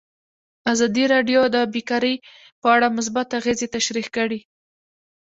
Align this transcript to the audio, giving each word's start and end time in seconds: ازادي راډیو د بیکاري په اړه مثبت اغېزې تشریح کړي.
ازادي 0.73 1.03
راډیو 1.13 1.41
د 1.55 1.57
بیکاري 1.73 2.15
په 2.61 2.67
اړه 2.75 2.87
مثبت 2.97 3.27
اغېزې 3.39 3.67
تشریح 3.75 4.07
کړي. 4.15 4.39